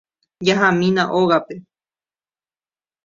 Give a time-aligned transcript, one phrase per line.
[0.47, 1.55] Jahámína ógape.